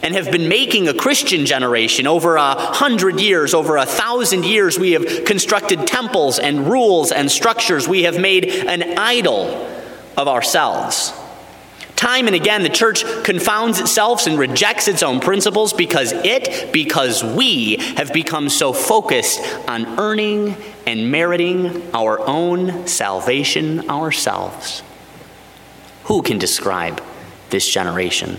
and 0.00 0.14
have 0.14 0.30
been 0.30 0.48
making 0.48 0.86
a 0.86 0.94
Christian 0.94 1.44
generation 1.44 2.06
over 2.06 2.36
a 2.36 2.54
hundred 2.54 3.18
years, 3.18 3.52
over 3.52 3.78
a 3.78 3.86
thousand 3.86 4.44
years. 4.44 4.78
We 4.78 4.92
have 4.92 5.24
constructed 5.24 5.88
temples 5.88 6.38
and 6.38 6.68
rules 6.68 7.10
and 7.10 7.28
structures. 7.32 7.88
We 7.88 8.04
have 8.04 8.20
made 8.20 8.44
an 8.44 8.96
idol 8.96 9.68
of 10.16 10.28
ourselves. 10.28 11.12
Time 11.96 12.26
and 12.26 12.34
again, 12.34 12.62
the 12.62 12.68
church 12.68 13.04
confounds 13.22 13.80
itself 13.80 14.26
and 14.26 14.38
rejects 14.38 14.88
its 14.88 15.02
own 15.02 15.20
principles 15.20 15.72
because 15.72 16.12
it, 16.12 16.72
because 16.72 17.22
we 17.22 17.76
have 17.96 18.12
become 18.12 18.48
so 18.48 18.72
focused 18.72 19.40
on 19.68 19.98
earning 19.98 20.56
and 20.86 21.10
meriting 21.10 21.94
our 21.94 22.20
own 22.20 22.86
salvation 22.86 23.88
ourselves. 23.88 24.82
Who 26.04 26.22
can 26.22 26.38
describe 26.38 27.02
this 27.50 27.68
generation? 27.68 28.38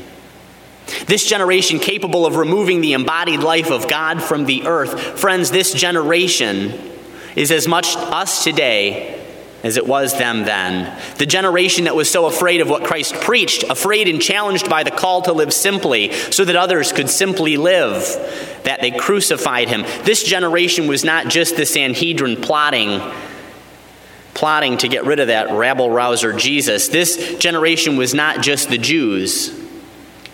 This 1.07 1.25
generation 1.25 1.79
capable 1.79 2.25
of 2.25 2.35
removing 2.35 2.81
the 2.81 2.93
embodied 2.93 3.39
life 3.39 3.71
of 3.71 3.87
God 3.87 4.21
from 4.21 4.45
the 4.45 4.67
earth. 4.67 5.19
Friends, 5.19 5.49
this 5.49 5.73
generation 5.73 6.91
is 7.35 7.51
as 7.51 7.67
much 7.67 7.95
us 7.95 8.43
today 8.43 9.24
as 9.65 9.77
it 9.77 9.87
was 9.87 10.17
them 10.17 10.43
then. 10.43 10.97
The 11.17 11.25
generation 11.25 11.85
that 11.85 11.95
was 11.95 12.09
so 12.09 12.27
afraid 12.27 12.61
of 12.61 12.69
what 12.69 12.83
Christ 12.83 13.15
preached, 13.15 13.63
afraid 13.63 14.07
and 14.07 14.21
challenged 14.21 14.69
by 14.69 14.83
the 14.83 14.91
call 14.91 15.23
to 15.23 15.33
live 15.33 15.51
simply 15.51 16.11
so 16.13 16.45
that 16.45 16.55
others 16.55 16.91
could 16.91 17.09
simply 17.09 17.57
live, 17.57 18.01
that 18.63 18.81
they 18.81 18.91
crucified 18.91 19.67
him. 19.67 19.81
This 20.03 20.23
generation 20.23 20.87
was 20.87 21.03
not 21.03 21.27
just 21.27 21.57
the 21.57 21.65
Sanhedrin 21.65 22.37
plotting 22.37 23.01
plotting 24.35 24.77
to 24.77 24.89
get 24.89 25.05
rid 25.05 25.21
of 25.21 25.27
that 25.27 25.49
rabble 25.51 25.89
rouser 25.89 26.33
Jesus. 26.33 26.89
This 26.89 27.37
generation 27.37 27.95
was 27.95 28.13
not 28.13 28.41
just 28.41 28.67
the 28.67 28.77
Jews 28.77 29.64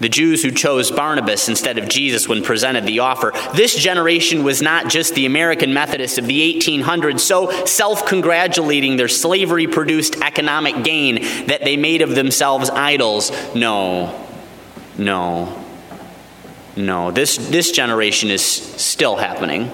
the 0.01 0.09
Jews 0.09 0.43
who 0.43 0.51
chose 0.51 0.91
Barnabas 0.91 1.47
instead 1.47 1.77
of 1.77 1.87
Jesus 1.87 2.27
when 2.27 2.43
presented 2.43 2.85
the 2.85 2.99
offer. 2.99 3.31
This 3.53 3.75
generation 3.75 4.43
was 4.43 4.61
not 4.61 4.89
just 4.89 5.13
the 5.13 5.27
American 5.27 5.73
Methodists 5.73 6.17
of 6.17 6.25
the 6.25 6.59
1800s, 6.59 7.19
so 7.19 7.65
self 7.65 8.05
congratulating 8.07 8.97
their 8.97 9.07
slavery 9.07 9.67
produced 9.67 10.17
economic 10.17 10.83
gain 10.83 11.21
that 11.45 11.61
they 11.63 11.77
made 11.77 12.01
of 12.01 12.15
themselves 12.15 12.69
idols. 12.71 13.31
No, 13.55 14.27
no, 14.97 15.63
no. 16.75 17.11
This, 17.11 17.37
this 17.37 17.71
generation 17.71 18.29
is 18.29 18.43
still 18.43 19.15
happening. 19.15 19.71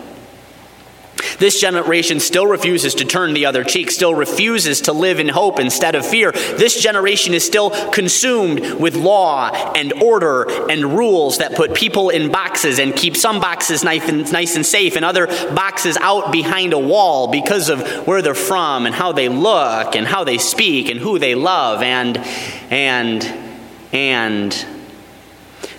This 1.39 1.59
generation 1.61 2.19
still 2.19 2.47
refuses 2.47 2.95
to 2.95 3.05
turn 3.05 3.33
the 3.33 3.45
other 3.45 3.63
cheek, 3.63 3.91
still 3.91 4.15
refuses 4.15 4.81
to 4.81 4.93
live 4.93 5.19
in 5.19 5.29
hope 5.29 5.59
instead 5.59 5.95
of 5.95 6.05
fear. 6.05 6.31
This 6.31 6.81
generation 6.81 7.33
is 7.33 7.45
still 7.45 7.69
consumed 7.91 8.73
with 8.73 8.95
law 8.95 9.51
and 9.75 9.93
order 9.93 10.49
and 10.69 10.97
rules 10.97 11.37
that 11.37 11.55
put 11.55 11.73
people 11.73 12.09
in 12.09 12.31
boxes 12.31 12.79
and 12.79 12.95
keep 12.95 13.15
some 13.15 13.39
boxes 13.39 13.83
nice 13.83 14.07
and, 14.09 14.31
nice 14.31 14.55
and 14.55 14.65
safe 14.65 14.95
and 14.95 15.05
other 15.05 15.27
boxes 15.53 15.97
out 15.97 16.31
behind 16.31 16.73
a 16.73 16.79
wall 16.79 17.31
because 17.31 17.69
of 17.69 18.07
where 18.07 18.21
they're 18.21 18.33
from 18.33 18.85
and 18.85 18.95
how 18.95 19.11
they 19.11 19.29
look 19.29 19.95
and 19.95 20.07
how 20.07 20.23
they 20.23 20.37
speak 20.37 20.89
and 20.89 20.99
who 20.99 21.19
they 21.19 21.35
love 21.35 21.81
and, 21.83 22.17
and, 22.71 23.23
and, 23.91 24.76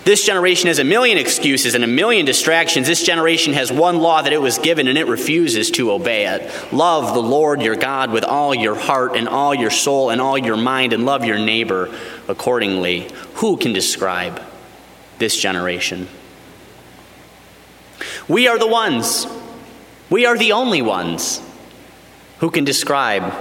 this 0.05 0.25
generation 0.25 0.67
has 0.67 0.79
a 0.79 0.83
million 0.83 1.17
excuses 1.17 1.75
and 1.75 1.83
a 1.83 1.87
million 1.87 2.25
distractions. 2.25 2.87
This 2.87 3.03
generation 3.03 3.53
has 3.53 3.71
one 3.71 3.99
law 3.99 4.21
that 4.21 4.33
it 4.33 4.41
was 4.41 4.57
given 4.57 4.87
and 4.87 4.97
it 4.97 5.07
refuses 5.07 5.71
to 5.71 5.91
obey 5.91 6.25
it. 6.27 6.73
Love 6.73 7.13
the 7.13 7.21
Lord 7.21 7.61
your 7.61 7.75
God 7.75 8.11
with 8.11 8.23
all 8.23 8.55
your 8.55 8.75
heart 8.75 9.15
and 9.15 9.27
all 9.27 9.53
your 9.53 9.69
soul 9.69 10.09
and 10.09 10.21
all 10.21 10.37
your 10.37 10.57
mind, 10.57 10.93
and 10.93 11.05
love 11.05 11.25
your 11.25 11.37
neighbor 11.37 11.93
accordingly. 12.27 13.09
Who 13.35 13.57
can 13.57 13.73
describe 13.73 14.41
this 15.17 15.37
generation? 15.37 16.07
We 18.27 18.47
are 18.47 18.57
the 18.57 18.67
ones, 18.67 19.27
we 20.09 20.25
are 20.25 20.37
the 20.37 20.53
only 20.53 20.81
ones 20.81 21.41
who 22.39 22.49
can 22.49 22.63
describe 22.63 23.33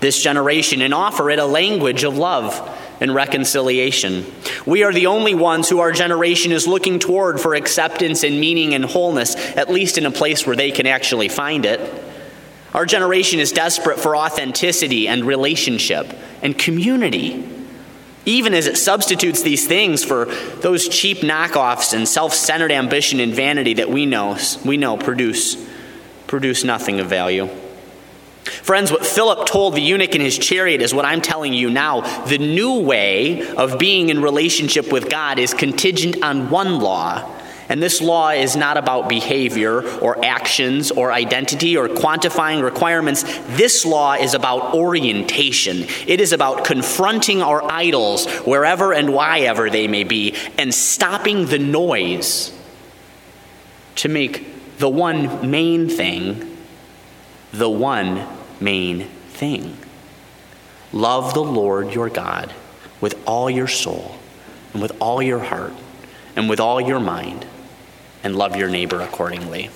this 0.00 0.22
generation 0.22 0.82
and 0.82 0.92
offer 0.92 1.30
it 1.30 1.38
a 1.38 1.46
language 1.46 2.04
of 2.04 2.18
love 2.18 2.54
and 3.02 3.12
reconciliation. 3.12 4.24
We 4.64 4.84
are 4.84 4.92
the 4.92 5.08
only 5.08 5.34
ones 5.34 5.68
who 5.68 5.80
our 5.80 5.90
generation 5.90 6.52
is 6.52 6.68
looking 6.68 7.00
toward 7.00 7.40
for 7.40 7.56
acceptance 7.56 8.22
and 8.22 8.38
meaning 8.38 8.74
and 8.74 8.84
wholeness, 8.84 9.34
at 9.34 9.68
least 9.68 9.98
in 9.98 10.06
a 10.06 10.10
place 10.12 10.46
where 10.46 10.54
they 10.54 10.70
can 10.70 10.86
actually 10.86 11.28
find 11.28 11.66
it. 11.66 11.80
Our 12.72 12.86
generation 12.86 13.40
is 13.40 13.50
desperate 13.50 13.98
for 13.98 14.16
authenticity 14.16 15.08
and 15.08 15.24
relationship 15.24 16.16
and 16.42 16.56
community, 16.56 17.44
even 18.24 18.54
as 18.54 18.68
it 18.68 18.78
substitutes 18.78 19.42
these 19.42 19.66
things 19.66 20.04
for 20.04 20.26
those 20.60 20.88
cheap 20.88 21.18
knockoffs 21.18 21.92
and 21.92 22.08
self-centered 22.08 22.70
ambition 22.70 23.18
and 23.18 23.34
vanity 23.34 23.74
that 23.74 23.90
we 23.90 24.06
know 24.06 24.38
we 24.64 24.76
know 24.76 24.96
produce 24.96 25.56
produce 26.28 26.62
nothing 26.62 27.00
of 27.00 27.08
value. 27.08 27.48
Friends, 28.44 28.90
what 28.90 29.06
Philip 29.06 29.46
told 29.46 29.74
the 29.74 29.80
eunuch 29.80 30.14
in 30.14 30.20
his 30.20 30.36
chariot 30.36 30.82
is 30.82 30.92
what 30.92 31.04
I'm 31.04 31.20
telling 31.20 31.52
you 31.52 31.70
now. 31.70 32.00
The 32.26 32.38
new 32.38 32.80
way 32.80 33.46
of 33.54 33.78
being 33.78 34.08
in 34.08 34.20
relationship 34.20 34.90
with 34.90 35.08
God 35.08 35.38
is 35.38 35.54
contingent 35.54 36.22
on 36.22 36.50
one 36.50 36.80
law. 36.80 37.38
And 37.68 37.80
this 37.80 38.02
law 38.02 38.30
is 38.30 38.56
not 38.56 38.76
about 38.76 39.08
behavior 39.08 39.82
or 39.98 40.22
actions 40.24 40.90
or 40.90 41.12
identity 41.12 41.76
or 41.76 41.88
quantifying 41.88 42.62
requirements. 42.62 43.22
This 43.56 43.86
law 43.86 44.14
is 44.14 44.34
about 44.34 44.74
orientation. 44.74 45.84
It 46.06 46.20
is 46.20 46.32
about 46.32 46.64
confronting 46.64 47.40
our 47.40 47.62
idols 47.62 48.26
wherever 48.40 48.92
and 48.92 49.10
whyever 49.10 49.70
they 49.70 49.86
may 49.86 50.04
be 50.04 50.34
and 50.58 50.74
stopping 50.74 51.46
the 51.46 51.58
noise 51.58 52.52
to 53.96 54.08
make 54.08 54.78
the 54.78 54.88
one 54.88 55.48
main 55.48 55.88
thing 55.88 56.51
the 57.52 57.70
one 57.70 58.26
main 58.60 59.08
thing. 59.28 59.76
Love 60.92 61.34
the 61.34 61.42
Lord 61.42 61.94
your 61.94 62.08
God 62.08 62.52
with 63.00 63.20
all 63.26 63.50
your 63.50 63.68
soul 63.68 64.16
and 64.72 64.80
with 64.80 64.92
all 65.00 65.22
your 65.22 65.38
heart 65.40 65.72
and 66.36 66.48
with 66.48 66.60
all 66.60 66.80
your 66.80 67.00
mind, 67.00 67.44
and 68.24 68.36
love 68.36 68.56
your 68.56 68.68
neighbor 68.68 69.02
accordingly. 69.02 69.68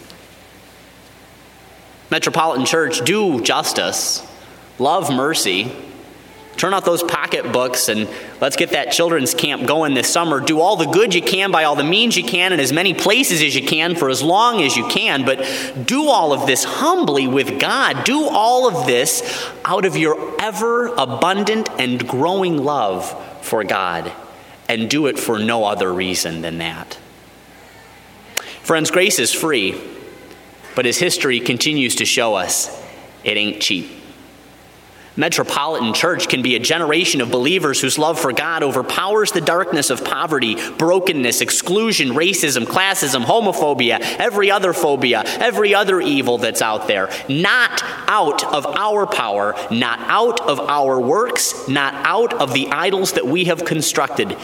Metropolitan 2.10 2.64
Church, 2.64 3.04
do 3.04 3.42
justice, 3.42 4.26
love 4.78 5.12
mercy, 5.12 5.70
Turn 6.56 6.72
out 6.72 6.86
those 6.86 7.02
pocketbooks 7.02 7.90
and 7.90 8.08
let's 8.40 8.56
get 8.56 8.70
that 8.70 8.90
children's 8.90 9.34
camp 9.34 9.66
going 9.66 9.92
this 9.92 10.10
summer. 10.10 10.40
Do 10.40 10.60
all 10.60 10.76
the 10.76 10.86
good 10.86 11.14
you 11.14 11.20
can 11.20 11.50
by 11.50 11.64
all 11.64 11.76
the 11.76 11.84
means 11.84 12.16
you 12.16 12.24
can 12.24 12.52
in 12.52 12.60
as 12.60 12.72
many 12.72 12.94
places 12.94 13.42
as 13.42 13.54
you 13.54 13.66
can 13.66 13.94
for 13.94 14.08
as 14.08 14.22
long 14.22 14.62
as 14.62 14.74
you 14.74 14.86
can, 14.88 15.26
but 15.26 15.38
do 15.86 16.06
all 16.06 16.32
of 16.32 16.46
this 16.46 16.64
humbly 16.64 17.26
with 17.26 17.60
God. 17.60 18.04
Do 18.04 18.26
all 18.28 18.66
of 18.66 18.86
this 18.86 19.50
out 19.66 19.84
of 19.84 19.96
your 19.96 20.34
ever 20.40 20.86
abundant 20.86 21.68
and 21.78 22.08
growing 22.08 22.64
love 22.64 23.04
for 23.44 23.62
God, 23.62 24.10
and 24.68 24.90
do 24.90 25.06
it 25.06 25.18
for 25.18 25.38
no 25.38 25.64
other 25.64 25.92
reason 25.92 26.40
than 26.40 26.58
that. 26.58 26.98
Friends, 28.62 28.90
grace 28.90 29.18
is 29.18 29.32
free, 29.32 29.80
but 30.74 30.86
as 30.86 30.98
history 30.98 31.38
continues 31.38 31.96
to 31.96 32.04
show 32.04 32.34
us, 32.34 32.82
it 33.22 33.36
ain't 33.36 33.60
cheap. 33.60 33.90
Metropolitan 35.16 35.94
Church 35.94 36.28
can 36.28 36.42
be 36.42 36.56
a 36.56 36.60
generation 36.60 37.22
of 37.22 37.30
believers 37.30 37.80
whose 37.80 37.98
love 37.98 38.20
for 38.20 38.32
God 38.32 38.62
overpowers 38.62 39.32
the 39.32 39.40
darkness 39.40 39.88
of 39.88 40.04
poverty, 40.04 40.56
brokenness, 40.72 41.40
exclusion, 41.40 42.10
racism, 42.10 42.64
classism, 42.64 43.24
homophobia, 43.24 43.98
every 44.18 44.50
other 44.50 44.74
phobia, 44.74 45.22
every 45.26 45.74
other 45.74 46.00
evil 46.00 46.36
that's 46.36 46.60
out 46.60 46.86
there. 46.86 47.10
Not 47.28 47.82
out 48.06 48.44
of 48.44 48.66
our 48.66 49.06
power, 49.06 49.54
not 49.70 50.00
out 50.00 50.40
of 50.42 50.60
our 50.60 51.00
works, 51.00 51.66
not 51.66 51.94
out 51.94 52.34
of 52.34 52.52
the 52.52 52.68
idols 52.68 53.12
that 53.12 53.26
we 53.26 53.46
have 53.46 53.64
constructed, 53.64 54.36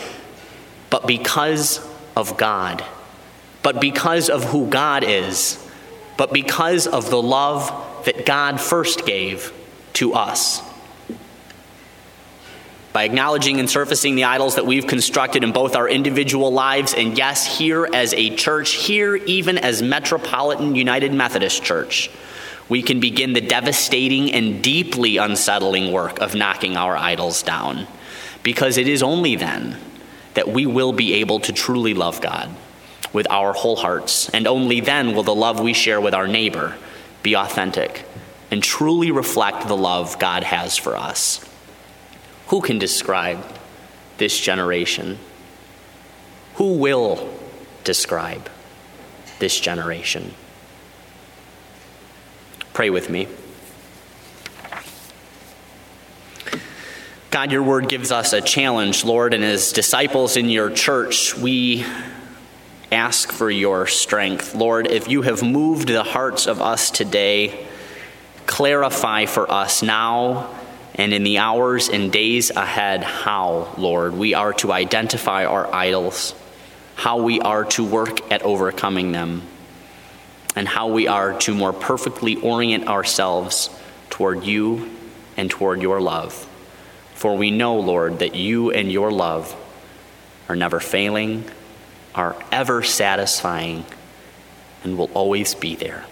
but 0.88 1.06
because 1.06 1.86
of 2.16 2.38
God. 2.38 2.82
But 3.62 3.80
because 3.80 4.30
of 4.30 4.44
who 4.44 4.66
God 4.66 5.04
is. 5.04 5.58
But 6.16 6.32
because 6.32 6.86
of 6.86 7.10
the 7.10 7.22
love 7.22 8.04
that 8.06 8.26
God 8.26 8.60
first 8.60 9.06
gave 9.06 9.52
to 9.94 10.14
us. 10.14 10.62
by 12.92 13.04
acknowledging 13.04 13.58
and 13.58 13.70
surfacing 13.70 14.14
the 14.16 14.24
idols 14.24 14.56
that 14.56 14.66
we've 14.66 14.86
constructed 14.86 15.42
in 15.42 15.52
both 15.52 15.74
our 15.74 15.88
individual 15.88 16.52
lives 16.52 16.92
and, 16.92 17.16
yes, 17.16 17.58
here 17.58 17.88
as 17.92 18.12
a 18.14 18.34
church, 18.36 18.72
here 18.72 19.16
even 19.16 19.56
as 19.56 19.82
Metropolitan 19.82 20.74
United 20.74 21.12
Methodist 21.12 21.62
Church, 21.62 22.10
we 22.68 22.82
can 22.82 23.00
begin 23.00 23.32
the 23.32 23.40
devastating 23.40 24.32
and 24.32 24.62
deeply 24.62 25.16
unsettling 25.16 25.90
work 25.90 26.20
of 26.20 26.34
knocking 26.34 26.76
our 26.76 26.96
idols 26.96 27.42
down. 27.42 27.86
Because 28.42 28.76
it 28.76 28.88
is 28.88 29.02
only 29.02 29.36
then 29.36 29.78
that 30.34 30.48
we 30.48 30.66
will 30.66 30.92
be 30.92 31.14
able 31.14 31.40
to 31.40 31.52
truly 31.52 31.94
love 31.94 32.20
God 32.20 32.50
with 33.12 33.26
our 33.30 33.52
whole 33.52 33.76
hearts, 33.76 34.28
and 34.30 34.46
only 34.46 34.80
then 34.80 35.14
will 35.14 35.22
the 35.22 35.34
love 35.34 35.60
we 35.60 35.72
share 35.72 36.00
with 36.00 36.14
our 36.14 36.26
neighbor 36.26 36.76
be 37.22 37.36
authentic 37.36 38.04
and 38.52 38.62
truly 38.62 39.10
reflect 39.10 39.66
the 39.66 39.76
love 39.76 40.18
God 40.18 40.44
has 40.44 40.76
for 40.76 40.94
us. 40.94 41.42
Who 42.48 42.60
can 42.60 42.78
describe 42.78 43.42
this 44.18 44.38
generation? 44.38 45.18
Who 46.56 46.74
will 46.74 47.32
describe 47.82 48.50
this 49.38 49.58
generation? 49.58 50.34
Pray 52.74 52.90
with 52.90 53.08
me. 53.08 53.26
God, 57.30 57.52
your 57.52 57.62
word 57.62 57.88
gives 57.88 58.12
us 58.12 58.34
a 58.34 58.42
challenge, 58.42 59.02
Lord, 59.02 59.32
and 59.32 59.42
as 59.42 59.72
disciples 59.72 60.36
in 60.36 60.50
your 60.50 60.68
church, 60.68 61.34
we 61.34 61.86
ask 62.92 63.32
for 63.32 63.50
your 63.50 63.86
strength. 63.86 64.54
Lord, 64.54 64.88
if 64.88 65.08
you 65.08 65.22
have 65.22 65.42
moved 65.42 65.88
the 65.88 66.02
hearts 66.02 66.46
of 66.46 66.60
us 66.60 66.90
today, 66.90 67.66
clarify 68.46 69.26
for 69.26 69.50
us 69.50 69.82
now 69.82 70.50
and 70.94 71.14
in 71.14 71.22
the 71.22 71.38
hours 71.38 71.88
and 71.88 72.12
days 72.12 72.50
ahead 72.50 73.02
how, 73.02 73.74
Lord, 73.78 74.12
we 74.14 74.34
are 74.34 74.52
to 74.54 74.72
identify 74.72 75.44
our 75.44 75.72
idols, 75.74 76.34
how 76.94 77.22
we 77.22 77.40
are 77.40 77.64
to 77.64 77.84
work 77.84 78.30
at 78.30 78.42
overcoming 78.42 79.12
them, 79.12 79.42
and 80.54 80.68
how 80.68 80.88
we 80.88 81.08
are 81.08 81.38
to 81.40 81.54
more 81.54 81.72
perfectly 81.72 82.36
orient 82.36 82.88
ourselves 82.88 83.70
toward 84.10 84.44
you 84.44 84.90
and 85.36 85.50
toward 85.50 85.80
your 85.80 86.00
love. 86.00 86.34
For 87.14 87.36
we 87.36 87.50
know, 87.50 87.78
Lord, 87.78 88.18
that 88.18 88.34
you 88.34 88.70
and 88.70 88.92
your 88.92 89.10
love 89.10 89.56
are 90.48 90.56
never 90.56 90.80
failing, 90.80 91.44
are 92.14 92.36
ever 92.50 92.82
satisfying, 92.82 93.86
and 94.84 94.98
will 94.98 95.10
always 95.14 95.54
be 95.54 95.74
there. 95.74 96.04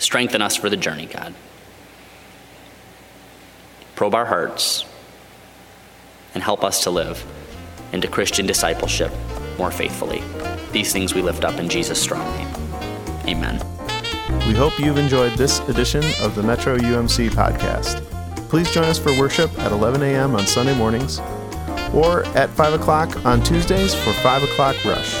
Strengthen 0.00 0.42
us 0.42 0.56
for 0.56 0.68
the 0.68 0.76
journey, 0.76 1.06
God 1.06 1.32
probe 4.00 4.14
our 4.14 4.24
hearts, 4.24 4.86
and 6.32 6.42
help 6.42 6.64
us 6.64 6.84
to 6.84 6.90
live 6.90 7.22
into 7.92 8.08
Christian 8.08 8.46
discipleship 8.46 9.12
more 9.58 9.70
faithfully. 9.70 10.22
These 10.72 10.90
things 10.90 11.14
we 11.14 11.20
lift 11.20 11.44
up 11.44 11.60
in 11.60 11.68
Jesus' 11.68 12.00
strong 12.00 12.24
name. 12.38 12.48
Amen. 13.28 13.58
We 14.48 14.54
hope 14.54 14.80
you've 14.80 14.96
enjoyed 14.96 15.34
this 15.34 15.58
edition 15.68 16.02
of 16.22 16.34
the 16.34 16.42
Metro 16.42 16.78
UMC 16.78 17.28
podcast. 17.28 18.02
Please 18.48 18.70
join 18.70 18.84
us 18.84 18.98
for 18.98 19.10
worship 19.18 19.50
at 19.58 19.70
11 19.70 20.02
a.m. 20.02 20.34
on 20.34 20.46
Sunday 20.46 20.74
mornings 20.74 21.18
or 21.92 22.24
at 22.28 22.48
5 22.48 22.80
o'clock 22.80 23.26
on 23.26 23.42
Tuesdays 23.42 23.94
for 23.94 24.14
5 24.14 24.44
o'clock 24.44 24.82
rush. 24.82 25.14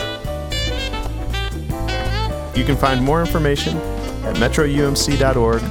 You 2.56 2.64
can 2.64 2.78
find 2.78 3.04
more 3.04 3.20
information 3.20 3.78
at 4.30 4.36
metroumc.org 4.36 5.62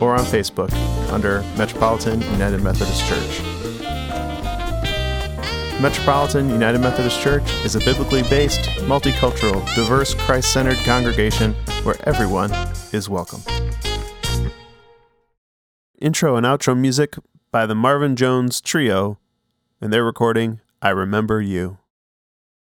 or 0.00 0.14
on 0.14 0.24
Facebook 0.24 0.72
under 1.12 1.42
Metropolitan 1.58 2.20
United 2.32 2.62
Methodist 2.62 3.06
Church. 3.06 3.42
Metropolitan 5.80 6.48
United 6.48 6.80
Methodist 6.80 7.20
Church 7.20 7.44
is 7.64 7.76
a 7.76 7.80
biblically 7.80 8.22
based, 8.22 8.62
multicultural, 8.88 9.62
diverse, 9.74 10.14
Christ 10.14 10.50
centered 10.52 10.78
congregation 10.78 11.52
where 11.82 11.96
everyone 12.08 12.50
is 12.92 13.08
welcome. 13.10 13.42
Intro 16.00 16.36
and 16.36 16.46
outro 16.46 16.76
music 16.78 17.16
by 17.50 17.66
the 17.66 17.74
Marvin 17.74 18.16
Jones 18.16 18.62
Trio, 18.62 19.18
and 19.80 19.92
their 19.92 20.04
recording, 20.04 20.60
I 20.80 20.90
Remember 20.90 21.42
You. 21.42 21.78